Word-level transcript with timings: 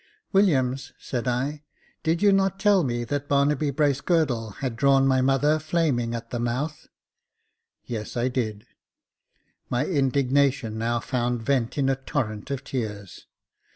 "Williams," 0.33 0.93
said 0.97 1.27
I," 1.27 1.61
did 2.03 2.23
you 2.23 2.31
not 2.31 2.59
tell 2.59 2.83
me 2.83 3.03
that 3.03 3.27
Barnaby 3.27 3.69
Bracegirdle 3.69 4.55
had 4.55 4.75
drawn 4.75 5.05
my 5.05 5.21
mother 5.21 5.59
flaming 5.59 6.15
at 6.15 6.31
the 6.31 6.39
mouth?"" 6.39 6.87
Yes, 7.85 8.17
I 8.17 8.27
did." 8.27 8.65
My 9.69 9.85
indignation 9.85 10.79
now 10.79 11.01
found 11.01 11.43
vent 11.43 11.77
in 11.77 11.87
a 11.87 11.97
torrent 11.97 12.49
of 12.49 12.63
tears. 12.63 13.27